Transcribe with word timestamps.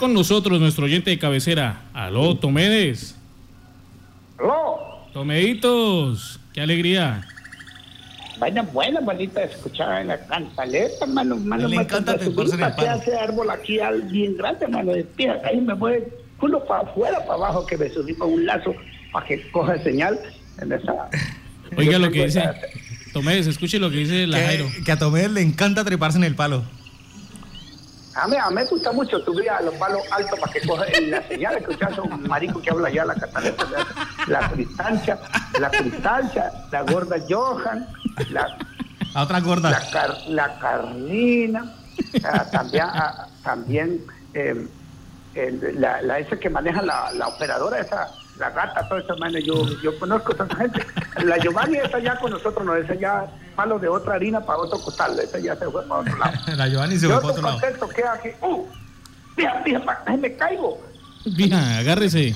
Con 0.00 0.14
nosotros 0.14 0.60
nuestro 0.60 0.84
oyente 0.84 1.10
de 1.10 1.18
cabecera. 1.18 1.80
Aló, 1.92 2.36
Tomedes. 2.36 3.16
Aló. 4.38 4.78
Tomeditos, 5.12 6.38
qué 6.52 6.60
alegría. 6.60 7.26
Vaina 8.38 8.62
buena, 8.62 9.00
bonita, 9.00 9.42
escuchar 9.42 10.02
en 10.02 10.06
la 10.06 10.24
cantaleta, 10.24 11.04
mano, 11.04 11.34
mano. 11.38 11.66
Le 11.66 11.74
encanta 11.78 12.16
treparse 12.16 12.54
en 12.54 12.62
el 12.62 12.68
que 12.68 12.76
palo. 12.76 12.90
hace 12.92 13.16
árbol 13.16 13.50
aquí 13.50 13.80
al 13.80 14.02
bien 14.02 14.36
grande, 14.36 14.68
mano, 14.68 14.92
de 14.92 15.02
pie, 15.02 15.32
ahí 15.44 15.60
me 15.60 15.74
voy 15.74 16.04
culo 16.38 16.64
para 16.64 16.88
afuera, 16.88 17.18
para 17.22 17.34
abajo, 17.34 17.66
que 17.66 17.76
me 17.76 17.90
subí 17.90 18.14
con 18.14 18.32
un 18.32 18.46
lazo 18.46 18.76
para 19.10 19.26
que 19.26 19.50
coja 19.50 19.82
señal 19.82 20.16
en 20.62 20.74
esa... 20.74 21.10
Oiga 21.76 21.98
lo 21.98 22.08
que 22.12 22.26
dice. 22.26 22.44
Tomedes, 23.12 23.48
escuche 23.48 23.80
lo 23.80 23.90
que 23.90 23.96
dice 23.96 24.28
la 24.28 24.38
Jairo. 24.38 24.70
Que, 24.76 24.84
que 24.84 24.92
a 24.92 24.96
Tomé 24.96 25.28
le 25.28 25.40
encanta 25.40 25.84
treparse 25.84 26.18
en 26.18 26.24
el 26.24 26.36
palo. 26.36 26.62
A 28.20 28.26
mí, 28.26 28.36
a 28.36 28.48
mí 28.48 28.54
me 28.56 28.64
gusta 28.64 28.90
mucho 28.92 29.18
subir 29.20 29.48
a 29.50 29.60
los 29.62 29.74
palos 29.76 30.02
altos 30.10 30.38
para 30.40 30.52
que 30.52 30.66
coja 30.66 30.84
en 30.94 31.10
la 31.10 31.22
señal, 31.28 31.56
escuchar 31.56 31.92
a 31.96 32.02
un 32.02 32.22
marico 32.28 32.60
que 32.60 32.70
habla 32.70 32.90
ya 32.90 33.04
la 33.04 33.14
cataleta, 33.14 33.64
la, 34.26 34.40
la 34.40 34.48
cristancha, 34.50 35.18
la 35.60 35.70
cristancha, 35.70 36.50
la 36.72 36.82
gorda 36.82 37.16
Johan, 37.28 37.86
la 38.30 38.56
A 39.14 39.22
otra 39.22 39.40
gorda. 39.40 39.70
la, 39.70 39.90
car- 39.90 40.18
la 40.28 40.58
Carlina, 40.58 41.72
ah, 42.24 42.44
también, 42.50 42.86
ah, 42.92 43.26
también 43.44 44.04
eh, 44.34 44.66
el- 45.34 45.80
la, 45.80 46.02
la 46.02 46.18
esa 46.18 46.36
que 46.38 46.50
maneja 46.50 46.82
la, 46.82 47.12
la 47.12 47.28
operadora, 47.28 47.78
esa, 47.80 48.08
la 48.38 48.50
gata, 48.50 48.88
toda 48.88 49.00
esa 49.00 49.16
manera, 49.16 49.44
yo, 49.44 49.66
yo 49.82 49.98
conozco 49.98 50.32
a 50.32 50.44
esa 50.44 50.56
gente. 50.56 50.86
La 51.24 51.38
Giovanni 51.38 51.78
esa 51.78 51.98
ya 51.98 52.16
con 52.18 52.30
nosotros, 52.30 52.64
no, 52.64 52.74
esa 52.74 52.94
ya 52.94 53.26
palo 53.56 53.78
de 53.78 53.88
otra 53.88 54.14
harina 54.14 54.40
para 54.44 54.58
otro 54.60 54.78
costal, 54.80 55.18
esa 55.18 55.38
ya 55.38 55.56
se 55.56 55.64
fue 55.70 55.82
para 55.86 56.00
otro 56.02 56.16
lado. 56.16 56.32
La 56.56 56.68
Giovanni 56.68 56.96
se 56.98 57.08
Yo 57.08 57.20
fue 57.20 57.20
para 57.20 57.32
otro 57.32 57.42
lado. 57.42 57.60
contexto 57.60 57.88
que 57.88 58.04
aquí, 58.04 58.28
uh, 58.42 58.66
pa- 59.84 60.02
ay, 60.06 60.16
me 60.18 60.32
caigo. 60.36 60.80
Vieja, 61.26 61.78
agárrese. 61.78 62.34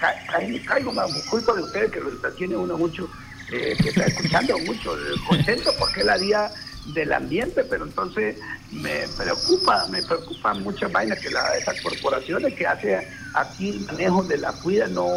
Ca- 0.00 0.14
ca- 0.30 0.38
me 0.46 0.60
caigo, 0.62 0.92
por 1.08 1.24
culpa 1.30 1.54
de 1.54 1.62
ustedes 1.62 1.90
que 1.90 2.00
lo 2.00 2.10
tiene 2.36 2.56
uno 2.56 2.76
mucho, 2.76 3.08
eh, 3.50 3.74
que 3.82 3.88
está 3.88 4.04
escuchando 4.04 4.58
mucho, 4.60 4.94
eh, 4.96 5.14
contento 5.26 5.70
porque 5.78 6.04
la 6.04 6.18
día 6.18 6.50
del 6.94 7.12
ambiente, 7.12 7.64
pero 7.64 7.84
entonces 7.84 8.36
me 8.72 9.06
preocupa, 9.16 9.86
me 9.90 10.02
preocupa 10.02 10.54
muchas 10.54 10.90
vainas 10.90 11.18
que 11.18 11.30
la, 11.30 11.56
esas 11.56 11.80
corporaciones 11.80 12.54
que 12.54 12.66
hace 12.66 13.08
aquí 13.34 13.70
el 13.70 13.80
manejo 13.80 14.22
de 14.24 14.38
la 14.38 14.52
cuida 14.52 14.86
no, 14.88 15.08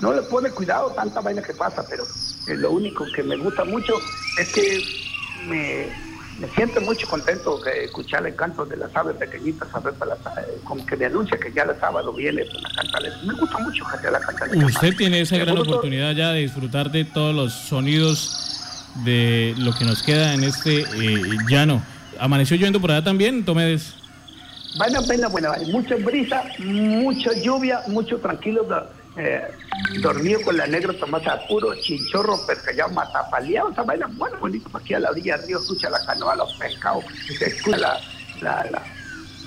no 0.00 0.12
le 0.12 0.22
pone 0.22 0.50
cuidado 0.50 0.90
tanta 0.90 1.20
vaina 1.20 1.42
que 1.42 1.54
pasa, 1.54 1.84
pero 1.88 2.04
eh, 2.48 2.54
lo 2.54 2.72
único 2.72 3.04
que 3.14 3.22
me 3.22 3.36
gusta 3.36 3.64
mucho 3.64 3.94
es 4.38 4.52
que 4.52 4.84
me, 5.46 5.88
me 6.38 6.48
siento 6.54 6.80
mucho 6.80 7.06
contento 7.08 7.58
de 7.58 7.84
escuchar 7.84 8.26
el 8.26 8.34
canto 8.34 8.64
de 8.64 8.76
las 8.76 8.94
aves 8.96 9.16
pequeñitas, 9.16 9.68
para 9.68 9.90
las, 10.06 10.18
eh, 10.38 10.58
como 10.64 10.84
que 10.86 10.96
me 10.96 11.06
anuncia 11.06 11.38
que 11.38 11.52
ya 11.52 11.62
el 11.62 11.78
sábado 11.78 12.12
viene 12.12 12.44
pues, 12.44 12.62
la 12.62 12.70
cantaleta. 12.70 13.16
Me 13.24 13.34
gusta 13.34 13.58
mucho 13.58 13.84
la 14.10 14.20
cantaleta. 14.20 14.66
Usted 14.66 14.96
tiene 14.96 15.20
esa 15.20 15.36
gran 15.36 15.58
oportunidad 15.58 16.12
ya 16.12 16.32
de 16.32 16.40
disfrutar 16.40 16.90
de 16.90 17.04
todos 17.04 17.34
los 17.34 17.52
sonidos 17.52 18.53
de 18.96 19.54
lo 19.58 19.74
que 19.74 19.84
nos 19.84 20.02
queda 20.02 20.34
en 20.34 20.44
este 20.44 20.80
eh, 20.80 21.22
llano. 21.48 21.82
¿Amaneció 22.18 22.56
lloviendo 22.56 22.80
por 22.80 22.90
allá 22.92 23.04
también, 23.04 23.44
Tomedes? 23.44 23.94
Vaina, 24.76 25.00
vaina, 25.06 25.28
buena, 25.28 25.48
vaina. 25.50 25.72
Mucha 25.72 25.96
brisa, 25.96 26.44
mucha 26.58 27.32
lluvia, 27.32 27.80
mucho 27.88 28.18
tranquilo, 28.18 28.66
eh, 29.16 29.42
dormido 30.00 30.40
con 30.42 30.56
la 30.56 30.66
negra 30.66 30.92
tomata 30.94 31.46
puro, 31.46 31.74
chinchorro, 31.76 32.44
percallado, 32.46 32.92
matapaleado, 32.92 33.70
esa 33.70 33.82
vaina 33.82 34.08
buena, 34.12 34.36
bonito, 34.38 34.68
aquí 34.74 34.94
a 34.94 34.98
la 34.98 35.10
orilla 35.10 35.36
del 35.36 35.46
río, 35.46 35.58
escucha 35.58 35.88
la 35.90 36.04
canoa, 36.04 36.34
los 36.34 36.52
pescados, 36.54 37.04
se 37.38 37.46
escucha 37.46 37.78
la, 37.78 38.00
la, 38.40 38.66
la, 38.70 38.82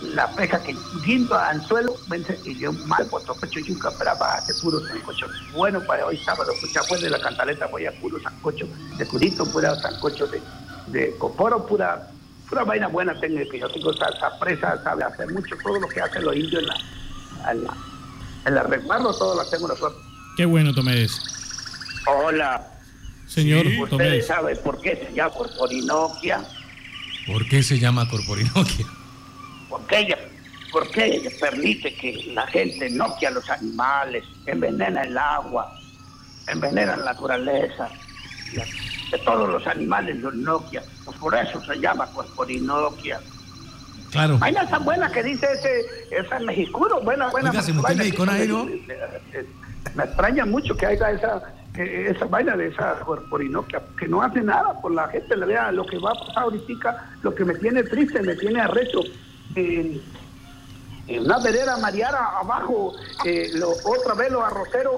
la 0.02 0.28
pesca 0.36 0.62
que 0.64 0.76
guinda 1.06 1.50
anzuelo, 1.50 1.96
vence, 2.08 2.40
y 2.46 2.58
yo 2.60 2.72
mal, 2.72 3.06
potopecho, 3.08 3.60
yuca, 3.60 3.90
brava, 3.92 4.42
de 4.48 4.54
puro 4.62 4.80
sancocho. 4.88 5.28
Bueno, 5.54 5.82
para 5.82 6.06
hoy 6.06 6.18
sábado, 6.18 6.52
escucha, 6.52 6.82
pues 6.88 7.02
de 7.02 7.10
la 7.10 7.20
cantaleta, 7.20 7.66
voy 7.68 7.86
a 7.86 7.92
puro 8.00 8.22
sancocho, 8.22 8.68
de 8.98 9.06
curito, 9.08 9.46
pura 9.52 9.76
sancocho 9.76 10.28
de, 10.28 10.42
de 10.88 11.16
coporo, 11.18 11.66
pura 11.66 12.12
pura 12.50 12.64
vaina 12.64 12.88
buena 12.88 13.14
tengo 13.20 13.38
que 13.52 13.60
yo 13.60 13.68
tengo 13.70 13.92
esa, 13.92 14.06
esa 14.08 14.40
presa, 14.40 14.82
sabe 14.82 15.04
hacer 15.04 15.30
mucho, 15.34 15.56
todo 15.62 15.80
lo 15.80 15.88
que 15.88 16.00
hacen 16.00 16.24
los 16.24 16.34
indios 16.34 16.64
en 16.64 16.68
la, 16.68 17.52
en 17.52 17.64
la, 17.66 17.74
en 18.46 18.56
la 18.56 18.64
resguardo, 18.64 19.14
todo 19.18 19.36
lo 19.36 19.42
hacemos 19.42 19.68
nosotros. 19.70 20.02
Qué 20.38 20.46
bueno, 20.46 20.74
Tomedes. 20.74 21.20
Hola, 22.06 22.66
Señor 23.28 23.66
ustedes 23.66 23.90
Tomedes. 23.90 24.28
saben 24.28 24.58
por 24.64 24.80
qué 24.80 24.96
se 24.96 25.14
llama 25.14 25.34
Orinoquia, 25.60 26.42
¿Por 27.26 27.46
qué 27.50 27.62
se 27.62 27.78
llama 27.78 28.08
Corporinoquia? 28.08 28.86
Porque 29.70 30.00
ella, 30.00 30.18
porque 30.72 31.06
ella 31.06 31.30
permite 31.40 31.94
que 31.96 32.32
la 32.34 32.48
gente 32.48 32.90
noquia 32.90 33.30
a 33.30 33.32
los 33.32 33.50
animales, 33.50 34.24
envenena 34.46 35.02
el 35.04 35.18
agua, 35.18 35.74
envenena 36.48 36.98
la 36.98 37.06
naturaleza, 37.14 37.90
de 39.12 39.18
todos 39.20 39.50
los 39.50 39.66
animales 39.68 40.18
los 40.18 40.34
noquia, 40.36 40.84
pues 41.06 41.18
por 41.18 41.36
eso 41.36 41.62
se 41.62 41.80
llama 41.80 42.10
Orinoquia. 42.36 43.20
Claro. 44.12 44.38
Vaina 44.38 44.68
tan 44.68 44.86
buena 44.86 45.12
que 45.12 45.22
dice 45.22 45.48
ese, 45.52 45.86
ese 46.12 46.40
mexicuro, 46.46 47.02
buena, 47.02 47.30
buena. 47.30 47.50
Oiga, 47.50 47.62
se 47.62 47.74
¿no? 48.48 48.66
Me 49.96 50.04
extraña 50.04 50.46
mucho 50.46 50.76
que 50.76 50.86
haya 50.86 51.12
esa, 51.12 51.42
eh, 51.76 52.14
esa 52.16 52.26
vaina 52.26 52.56
de 52.56 52.68
esa 52.68 53.00
corporinoquia, 53.00 53.82
que 54.00 54.08
no 54.08 54.22
hace 54.22 54.42
nada 54.42 54.80
por 54.82 54.92
la 54.94 55.08
gente, 55.10 55.36
le 55.36 55.46
vea 55.46 55.72
lo 55.72 55.86
que 55.86 55.98
va 56.00 56.12
a 56.12 56.16
pasar 56.16 56.44
ahorita, 56.44 57.12
lo 57.22 57.36
que 57.36 57.46
me 57.46 57.56
tiene 57.56 57.84
triste, 57.84 58.22
me 58.22 58.36
tiene 58.36 58.62
arrecho. 58.62 59.02
En, 59.56 60.02
una 61.08 61.40
vereda 61.40 61.78
mariara 61.78 62.38
abajo, 62.40 62.94
eh, 63.26 63.50
lo, 63.54 63.70
otra 63.70 64.14
vez 64.14 64.30
los 64.30 64.44
arroceros 64.44 64.96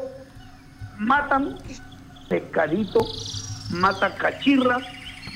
matan 0.98 1.58
pescadito, 2.28 3.00
mata 3.70 4.16
cachirra, 4.16 4.80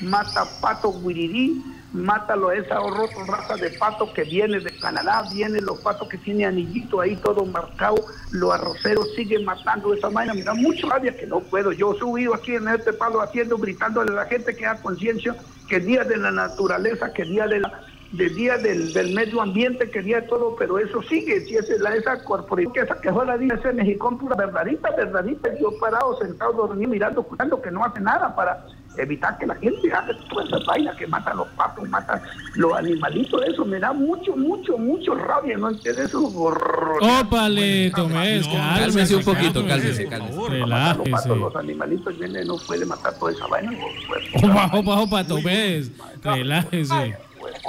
mata 0.02 0.44
pato 0.60 0.92
guirirí, 1.00 1.62
mata 1.94 2.34
lo, 2.34 2.50
esa 2.50 2.80
otra 2.80 3.06
raza 3.26 3.56
de 3.56 3.70
pato 3.70 4.12
que 4.12 4.24
viene 4.24 4.58
de 4.58 4.76
Canadá, 4.78 5.24
viene 5.32 5.60
los 5.60 5.80
patos 5.80 6.08
que 6.08 6.18
tiene 6.18 6.44
anillito 6.44 7.00
ahí 7.00 7.16
todo 7.16 7.44
marcado, 7.44 8.04
los 8.32 8.52
arroceros 8.52 9.14
siguen 9.14 9.44
matando 9.44 9.94
esa 9.94 10.08
vaina, 10.08 10.34
me 10.34 10.42
da 10.42 10.54
mucho 10.54 10.88
rabia 10.88 11.16
que 11.16 11.26
no 11.26 11.40
puedo, 11.40 11.72
yo 11.72 11.94
subido 11.94 12.34
aquí 12.34 12.56
en 12.56 12.68
este 12.68 12.92
palo 12.92 13.20
haciendo, 13.20 13.56
gritándole 13.56 14.10
a 14.12 14.16
la 14.16 14.26
gente 14.26 14.54
que 14.56 14.66
haga 14.66 14.82
conciencia 14.82 15.36
que 15.68 15.80
día 15.80 16.04
de 16.04 16.16
la 16.16 16.30
naturaleza, 16.30 17.12
que 17.12 17.24
día 17.24 17.46
de 17.46 17.60
la 17.60 17.83
del 18.16 18.34
día 18.34 18.58
del, 18.58 18.92
del 18.92 19.14
medio 19.14 19.40
ambiente, 19.40 19.90
que 19.90 20.02
día 20.02 20.20
de 20.20 20.28
todo, 20.28 20.54
pero 20.56 20.78
eso 20.78 21.02
sigue, 21.02 21.40
si 21.40 21.56
es 21.56 21.68
la, 21.80 21.94
esa 21.94 22.22
corporación 22.22 22.72
que 22.72 22.80
esa 22.80 23.00
que 23.00 23.12
fue 23.12 23.26
la 23.26 23.34
ese 23.34 23.72
mexicón 23.72 24.18
pura 24.18 24.36
verdadita, 24.36 24.90
verdadita, 24.96 25.50
yo 25.60 25.76
parado, 25.80 26.18
sentado, 26.18 26.52
dormido, 26.52 26.90
mirando, 26.90 27.20
escuchando 27.22 27.60
que 27.60 27.70
no 27.70 27.84
hace 27.84 28.00
nada 28.00 28.34
para 28.34 28.64
evitar 28.96 29.36
que 29.38 29.46
la 29.46 29.56
gente 29.56 29.92
haga 29.92 30.16
toda 30.30 30.44
esa 30.44 30.58
vaina 30.66 30.94
que 30.96 31.06
mata 31.06 31.32
a 31.32 31.34
los 31.34 31.48
patos, 31.48 31.88
mata 31.88 32.22
los 32.54 32.72
animalitos, 32.74 33.42
eso 33.46 33.64
me 33.64 33.80
da 33.80 33.92
mucho, 33.92 34.36
mucho, 34.36 34.78
mucho 34.78 35.14
rabia, 35.16 35.56
¿no 35.58 35.70
entiendes? 35.70 36.06
Eso 36.06 36.24
horror. 36.26 37.02
Ópale, 37.02 37.90
No, 37.90 37.96
cálmese, 38.08 38.48
cálmese 38.50 39.16
un 39.16 39.24
poquito, 39.24 39.66
cálmese. 39.66 40.06
cálmese, 40.08 40.66
matan 40.66 40.98
los 40.98 41.08
patos, 41.08 41.38
los 41.38 41.56
animalitos 41.56 42.18
vienen, 42.18 42.46
no 42.46 42.56
puede 42.58 42.86
matar 42.86 43.14
toda 43.18 43.32
esa 43.32 43.46
vaina. 43.48 43.72
pues, 44.08 44.44
Opa, 44.44 44.70
opa, 44.72 45.00
opa, 45.00 45.24
Tomedes. 45.26 45.90
Relájese. 46.22 47.16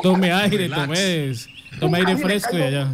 Tome 0.02 0.32
aire, 0.32 0.58
Relax. 0.58 0.82
Tomedes. 0.82 1.50
Tome 1.80 1.98
aire 1.98 2.18
fresco 2.18 2.58
y 2.58 2.62
allá. 2.62 2.88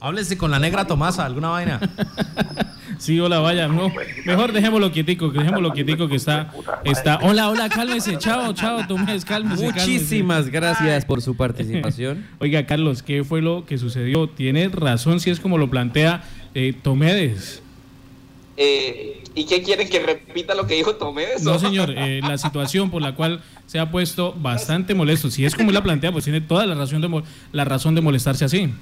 Háblese 0.00 0.36
con 0.36 0.50
la 0.50 0.58
negra 0.58 0.86
Tomasa, 0.86 1.24
alguna 1.24 1.48
vaina. 1.48 1.80
Sí, 2.98 3.18
hola, 3.18 3.40
vaya, 3.40 3.66
no. 3.66 3.92
Mejor 4.24 4.52
dejémoslo 4.52 4.92
quietico, 4.92 5.32
que 5.32 5.40
dejémoslo 5.40 5.72
quietico 5.72 6.06
que 6.06 6.14
está, 6.16 6.52
está. 6.84 7.18
Hola, 7.22 7.50
hola, 7.50 7.68
cálmese, 7.68 8.18
chao, 8.18 8.52
chao, 8.52 8.86
cálmese. 8.86 9.26
cálmese. 9.26 9.64
Muchísimas 9.64 10.48
gracias 10.48 11.04
por 11.04 11.20
su 11.20 11.36
participación. 11.36 12.24
Oiga, 12.38 12.66
Carlos, 12.66 13.02
¿qué 13.02 13.24
fue 13.24 13.42
lo 13.42 13.66
que 13.66 13.78
sucedió? 13.78 14.28
Tiene 14.28 14.68
razón 14.68 15.18
si 15.18 15.30
es 15.30 15.40
como 15.40 15.58
lo 15.58 15.68
plantea 15.70 16.22
eh, 16.54 16.72
Tomedes. 16.80 17.63
Eh, 18.56 19.22
¿Y 19.34 19.46
qué 19.46 19.62
quieren 19.62 19.88
que 19.88 19.98
repita 19.98 20.54
lo 20.54 20.66
que 20.66 20.74
dijo 20.74 20.94
Tomé? 20.94 21.26
No, 21.42 21.58
señor, 21.58 21.92
eh, 21.96 22.20
la 22.26 22.38
situación 22.38 22.90
por 22.90 23.02
la 23.02 23.14
cual 23.14 23.42
se 23.66 23.78
ha 23.78 23.90
puesto 23.90 24.32
bastante 24.32 24.94
molesto. 24.94 25.30
Si 25.30 25.44
es 25.44 25.54
como 25.54 25.70
él 25.70 25.74
la 25.74 25.82
plantea, 25.82 26.12
pues 26.12 26.24
tiene 26.24 26.40
toda 26.40 26.64
la 26.66 26.74
razón 26.74 27.00
de, 27.00 27.22
la 27.52 27.64
razón 27.64 27.94
de 27.94 28.00
molestarse 28.00 28.44
así. 28.44 28.72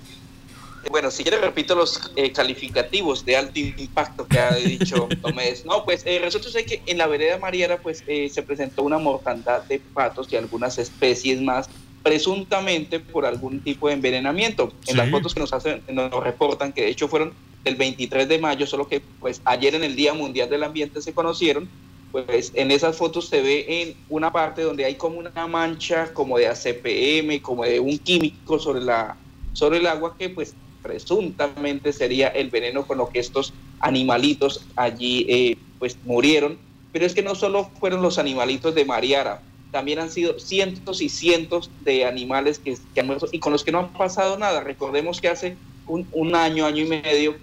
Bueno, 0.91 1.11
si 1.11 1.23
quiere 1.23 1.39
repito 1.39 1.75
los 1.75 2.11
eh, 2.17 2.33
calificativos 2.33 3.25
de 3.25 3.37
alto 3.37 3.59
impacto 3.61 4.27
que 4.27 4.39
ha 4.39 4.55
dicho 4.57 5.09
Tomés. 5.23 5.65
No, 5.65 5.85
pues 5.85 6.03
eh, 6.05 6.19
resulta 6.21 6.51
ser 6.51 6.67
que 6.67 6.83
en 6.87 6.99
la 6.99 7.07
vereda 7.07 7.39
Mariara 7.39 7.79
pues 7.79 8.03
eh, 8.09 8.29
se 8.29 8.43
presentó 8.43 8.83
una 8.83 8.99
mortandad 8.99 9.63
de 9.65 9.79
patos 9.79 10.27
y 10.33 10.37
algunas 10.37 10.79
especies 10.79 11.41
más 11.41 11.69
presuntamente 12.03 12.99
por 12.99 13.25
algún 13.25 13.61
tipo 13.61 13.87
de 13.89 13.95
envenenamiento. 13.95 14.73
En 14.83 14.93
Sí. 14.93 14.97
las 14.97 15.09
fotos 15.09 15.35
que 15.35 15.41
nos 15.41 15.53
hacen, 15.53 15.83
nos 15.93 16.13
reportan 16.23 16.73
que 16.73 16.83
de 16.83 16.89
hecho 16.89 17.07
fueron 17.07 17.33
del 17.65 17.77
23 17.77 18.29
de 18.29 18.39
mayo, 18.39 18.67
solo 18.67 18.89
que 18.89 19.03
pues 19.21 19.41
ayer 19.45 19.75
en 19.75 19.85
el 19.85 19.97
Día 19.97 20.15
Mundial 20.15 20.51
del 20.51 20.65
Ambiente 20.65 21.01
se 21.01 21.13
conocieron, 21.13 21.69
pues 22.11 22.53
en 22.55 22.71
esas 22.71 22.97
fotos 22.97 23.29
se 23.29 23.41
ve 23.41 23.65
en 23.69 23.95
una 24.09 24.33
parte 24.33 24.63
donde 24.63 24.85
hay 24.85 24.97
como 24.97 25.19
una 25.19 25.47
mancha 25.47 26.13
como 26.13 26.39
de 26.39 26.49
ACPM, 26.49 27.41
como 27.41 27.65
de 27.65 27.81
un 27.81 27.99
químico 27.99 28.59
sobre 28.59 28.83
la 28.83 29.17
sobre 29.55 29.79
el 29.79 29.87
agua 29.87 30.17
que 30.19 30.29
pues 30.29 30.55
presuntamente 30.83 31.93
sería 31.93 32.29
el 32.29 32.51
veneno 32.51 32.87
con 32.87 32.99
lo 32.99 33.09
que 33.09 33.21
estos 33.21 33.53
animalitos 33.81 34.67
allí 34.77 35.27
eh, 35.29 35.57
pues 35.79 35.97
murieron. 36.05 36.59
Pero 36.93 37.07
es 37.07 37.15
que 37.15 37.23
no 37.23 37.35
solo 37.35 37.71
fueron 37.81 38.03
los 38.03 38.19
animalitos 38.19 38.75
de 38.75 38.85
Mariara, 38.85 39.41
también 39.71 39.99
han 39.99 40.11
sido 40.11 40.39
cientos 40.39 41.01
y 41.01 41.09
cientos 41.09 41.71
de 41.83 42.05
animales 42.05 42.59
que, 42.59 42.77
han 43.01 43.07
muerto 43.07 43.27
y 43.33 43.39
con 43.39 43.53
los 43.53 43.65
que 43.65 43.73
no 43.73 43.79
ha 43.79 43.89
pasado 43.89 44.39
nada. 44.39 44.61
Recordemos 44.61 45.21
que 45.21 45.29
hace 45.29 45.57
un, 45.87 46.07
un 46.13 46.35
año, 46.35 46.67
año 46.67 46.85
y 46.85 46.89
medio, 46.89 47.37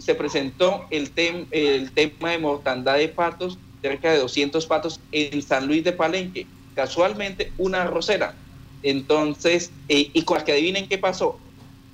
se 0.00 0.14
presentó 0.14 0.86
el, 0.90 1.12
el 1.50 1.92
tema 1.92 2.30
de 2.30 2.38
mortandad 2.38 2.96
de 2.96 3.08
patos, 3.08 3.58
cerca 3.82 4.12
de 4.12 4.18
200 4.18 4.66
patos 4.66 5.00
en 5.12 5.42
San 5.42 5.66
Luis 5.66 5.84
de 5.84 5.92
Palenque. 5.92 6.46
Casualmente, 6.74 7.52
una 7.58 7.84
rosera. 7.84 8.34
Entonces, 8.82 9.70
eh, 9.88 10.10
y 10.12 10.22
con 10.22 10.36
las 10.36 10.44
que 10.44 10.52
adivinen 10.52 10.88
qué 10.88 10.98
pasó. 10.98 11.38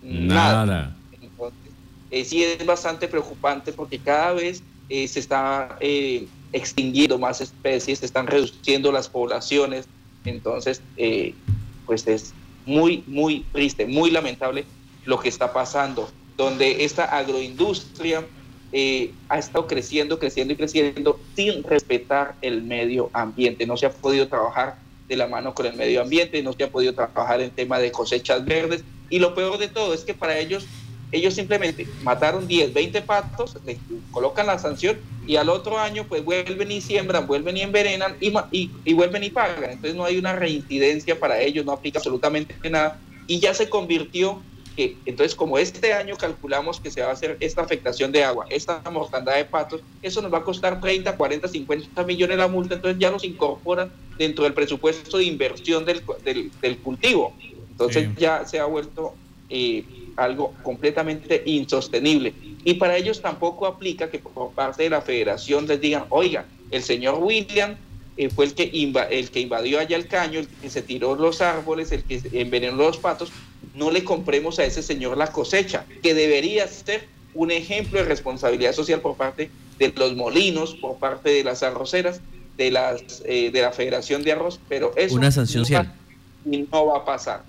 Nada. 0.03 0.97
Entonces, 1.21 1.73
eh, 2.11 2.25
sí 2.25 2.45
es 2.45 2.65
bastante 2.65 3.09
preocupante 3.09 3.73
porque 3.73 3.99
cada 3.99 4.33
vez 4.33 4.63
eh, 4.89 5.09
se 5.09 5.21
está 5.21 5.77
extinguiendo 6.53 7.19
más 7.19 7.41
especies, 7.41 7.99
se 7.99 8.07
están 8.07 8.27
reduciendo 8.27 8.93
las 8.93 9.09
poblaciones. 9.09 9.87
Entonces, 10.25 10.81
pues 11.87 12.07
es 12.07 12.33
muy, 12.65 13.03
muy 13.07 13.45
triste, 13.53 13.87
muy 13.87 14.11
lamentable 14.11 14.65
lo 15.05 15.21
que 15.21 15.29
está 15.29 15.53
pasando, 15.53 16.09
donde 16.37 16.85
esta 16.85 17.05
agroindustria 17.05 18.25
ha 19.29 19.39
estado 19.39 19.67
creciendo, 19.67 20.19
creciendo 20.19 20.53
y 20.53 20.57
creciendo 20.57 21.19
sin 21.35 21.63
respetar 21.63 22.35
el 22.43 22.63
medio 22.63 23.11
ambiente. 23.13 23.67
No 23.67 23.77
se 23.77 23.87
ha 23.87 23.91
podido 23.91 24.29
trabajar 24.29 24.77
de 25.09 25.17
la 25.17 25.27
mano 25.27 25.55
con 25.55 25.67
el 25.67 25.75
medio 25.75 26.03
ambiente, 26.03 26.43
no 26.43 26.53
se 26.53 26.65
ha 26.65 26.71
podido 26.71 26.93
trabajar 26.93 27.41
en 27.41 27.51
tema 27.51 27.79
de 27.79 27.93
cosechas 27.93 28.45
verdes 28.45 28.85
y 29.09 29.19
lo 29.19 29.35
peor 29.35 29.59
de 29.59 29.69
todo 29.69 29.95
es 29.95 30.03
que 30.03 30.15
para 30.15 30.39
ellos, 30.39 30.67
ellos 31.13 31.35
simplemente 31.35 31.87
mataron 32.03 32.47
10, 32.47 32.75
20 32.75 33.03
patos, 33.03 33.57
le 33.65 33.79
colocan 34.11 34.47
la 34.47 34.59
sanción 34.59 34.99
y 35.27 35.37
al 35.37 35.49
otro 35.49 35.79
año 35.79 36.05
pues 36.09 36.25
vuelven 36.25 36.71
y 36.71 36.81
siembran, 36.81 37.27
vuelven 37.27 37.57
y 37.57 37.63
envenenan 37.63 38.17
y, 38.21 38.33
y, 38.51 38.71
y 38.85 38.93
vuelven 38.95 39.23
y 39.25 39.31
pagan. 39.31 39.71
Entonces 39.71 39.95
no 39.95 40.05
hay 40.05 40.19
una 40.19 40.35
reincidencia 40.35 41.19
para 41.19 41.41
ellos, 41.41 41.65
no 41.65 41.73
aplica 41.73 41.99
absolutamente 41.99 42.55
nada 42.69 42.99
y 43.27 43.39
ya 43.39 43.55
se 43.55 43.69
convirtió 43.71 44.43
que 44.77 44.97
entonces 45.07 45.35
como 45.35 45.57
este 45.59 45.95
año 45.95 46.17
calculamos 46.17 46.81
que 46.81 46.91
se 46.91 47.01
va 47.01 47.09
a 47.09 47.13
hacer 47.13 47.39
esta 47.41 47.63
afectación 47.63 48.13
de 48.13 48.23
agua, 48.23 48.47
esta 48.51 48.83
mortandad 48.91 49.35
de 49.37 49.47
patos, 49.47 49.81
eso 50.03 50.21
nos 50.21 50.33
va 50.33 50.39
a 50.39 50.45
costar 50.45 50.81
30, 50.81 51.17
40, 51.17 51.49
50 51.49 52.05
millones 52.05 52.37
la 52.37 52.47
multa, 52.47 52.75
entonces 52.75 53.01
ya 53.01 53.11
nos 53.11 53.25
incorporan 53.25 53.91
dentro 54.19 54.45
del 54.45 54.53
presupuesto 54.53 55.17
de 55.17 55.25
inversión 55.25 55.85
del, 55.85 56.03
del, 56.61 56.79
cultivo. 56.79 57.35
Entonces 57.71 58.09
ya 58.17 58.45
se 58.47 58.59
ha 58.59 58.67
vuelto 58.67 59.15
eh, 59.49 59.85
algo 60.17 60.55
completamente 60.63 61.43
insostenible. 61.47 62.35
Y 62.65 62.75
para 62.75 62.97
ellos 62.97 63.23
tampoco 63.23 63.67
aplica 63.67 64.11
que 64.11 64.19
por 64.19 64.53
parte 64.53 64.85
de 64.85 64.91
la 64.91 65.01
federación 65.01 65.67
les 65.67 65.81
digan, 65.81 66.05
oiga, 66.11 66.47
el 66.71 66.83
señor 66.83 67.19
William 67.23 67.77
eh, 68.17 68.31
fue 68.31 68.47
el 68.47 68.55
que, 68.55 68.71
el 69.11 69.31
que 69.31 69.41
invadió 69.41 69.79
allá 69.79 69.97
el 69.97 70.09
caño, 70.09 70.41
el 70.41 70.49
que 70.49 70.71
se 70.71 70.83
tiró 70.83 71.15
los 71.15 71.41
árboles, 71.41 71.93
el 71.93 72.03
que 72.05 72.21
envenenó 72.33 72.77
los 72.77 72.99
patos, 72.99 73.31
no 73.77 73.91
le 73.91 74.05
compremos 74.05 74.59
a 74.59 74.65
ese 74.65 74.83
señor 74.83 75.17
la 75.17 75.29
cosecha, 75.29 75.85
que 76.03 76.15
debería 76.15 76.67
ser 76.67 77.07
un 77.35 77.51
ejemplo 77.51 77.99
de 77.99 78.07
responsabilidad 78.07 78.73
social 78.73 79.01
por 79.01 79.17
parte 79.17 79.51
de 79.79 79.93
los 79.97 80.17
molinos, 80.17 80.75
por 80.75 80.99
parte 80.99 81.31
de 81.31 81.45
las 81.45 81.63
arroceras, 81.63 82.21
de, 82.57 82.71
las, 82.71 83.23
eh, 83.27 83.51
de 83.53 83.63
la 83.63 83.73
Federación 83.73 84.23
de 84.23 84.33
Arroz, 84.33 84.59
pero 84.69 84.93
eso 84.97 85.15
una 85.15 85.31
sanción 85.31 85.67
no, 86.45 86.67
no 86.73 86.87
va 86.87 86.99
a 86.99 87.05
pasar. 87.05 87.45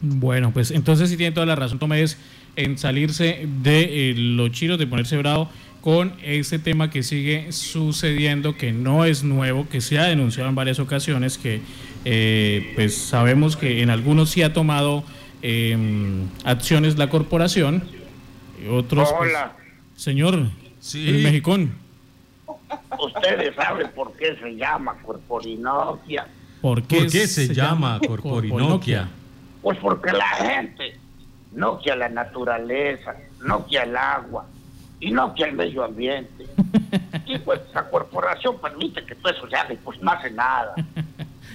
Bueno, 0.00 0.52
pues 0.52 0.70
entonces 0.70 1.10
sí 1.10 1.16
tiene 1.16 1.32
toda 1.32 1.46
la 1.46 1.54
razón, 1.54 1.78
Tomés, 1.78 2.16
en 2.56 2.78
salirse 2.78 3.46
de 3.62 4.10
eh, 4.10 4.14
los 4.16 4.50
chiros, 4.50 4.78
de 4.78 4.86
ponerse 4.86 5.16
bravo 5.16 5.48
con 5.82 6.14
ese 6.22 6.58
tema 6.58 6.90
que 6.90 7.02
sigue 7.02 7.50
sucediendo, 7.50 8.56
que 8.56 8.72
no 8.72 9.04
es 9.04 9.24
nuevo, 9.24 9.68
que 9.68 9.80
se 9.80 9.98
ha 9.98 10.04
denunciado 10.04 10.48
en 10.48 10.54
varias 10.54 10.78
ocasiones, 10.78 11.38
que 11.38 11.60
eh, 12.04 12.72
pues 12.74 12.96
sabemos 12.96 13.56
que 13.56 13.82
en 13.82 13.90
algunos 13.90 14.30
sí 14.30 14.42
ha 14.42 14.52
tomado 14.52 15.04
em, 15.42 16.28
acciones 16.44 16.98
la 16.98 17.08
corporación, 17.08 17.84
otros... 18.70 19.12
Pues, 19.18 19.30
Hola. 19.30 19.56
señor, 19.96 20.48
sí. 20.80 21.08
el 21.08 21.22
mexicón. 21.22 21.74
Ustedes 22.98 23.54
saben 23.54 23.90
por 23.94 24.12
qué 24.14 24.36
se 24.36 24.56
llama 24.56 24.96
Corporinoquia. 25.02 26.26
¿Por 26.60 26.82
qué, 26.84 27.08
se, 27.08 27.52
llama, 27.52 27.98
Corporinoquia? 28.06 29.08
Pues 29.60 29.78
porque 29.78 30.12
la 30.12 30.28
gente 30.28 30.96
noquia 31.52 31.96
la 31.96 32.08
naturaleza, 32.08 33.16
noquia 33.40 33.82
el 33.82 33.96
agua, 33.96 34.46
y 35.00 35.10
no 35.10 35.34
que 35.34 35.42
el 35.42 35.52
medio 35.54 35.84
ambiente. 35.84 36.46
Y 37.26 37.38
pues 37.38 37.60
la 37.72 37.88
corporación 37.88 38.58
permite 38.58 39.04
que 39.04 39.14
todo 39.14 39.32
eso 39.32 39.48
se 39.48 39.56
haga 39.56 39.72
y 39.72 39.76
pues 39.76 40.00
no 40.02 40.10
hace 40.10 40.30
nada. 40.30 40.74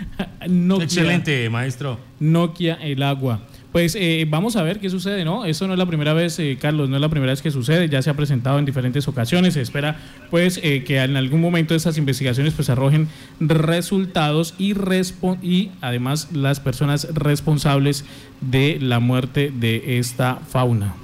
Excelente, 0.81 1.49
maestro. 1.49 1.99
Nokia 2.19 2.75
el 2.75 3.03
agua. 3.03 3.41
Pues 3.71 3.95
eh, 3.95 4.25
vamos 4.27 4.55
a 4.55 4.63
ver 4.63 4.79
qué 4.79 4.89
sucede, 4.89 5.23
¿no? 5.23 5.45
Eso 5.45 5.67
no 5.67 5.73
es 5.73 5.79
la 5.79 5.85
primera 5.85 6.13
vez, 6.13 6.39
eh, 6.39 6.57
Carlos, 6.59 6.89
no 6.89 6.95
es 6.95 7.01
la 7.01 7.09
primera 7.09 7.31
vez 7.31 7.41
que 7.41 7.51
sucede, 7.51 7.89
ya 7.89 8.01
se 8.01 8.09
ha 8.09 8.15
presentado 8.15 8.57
en 8.57 8.65
diferentes 8.65 9.07
ocasiones, 9.07 9.53
se 9.53 9.61
espera 9.61 9.99
pues 10.31 10.59
eh, 10.63 10.83
que 10.83 10.97
en 10.97 11.15
algún 11.15 11.41
momento 11.41 11.75
esas 11.75 11.97
investigaciones 11.97 12.53
pues 12.53 12.69
arrojen 12.69 13.07
resultados 13.39 14.55
y, 14.57 14.73
y 15.43 15.71
además 15.81 16.29
las 16.31 16.59
personas 16.59 17.07
responsables 17.13 18.05
de 18.41 18.79
la 18.81 18.99
muerte 18.99 19.51
de 19.53 19.99
esta 19.99 20.37
fauna. 20.37 20.95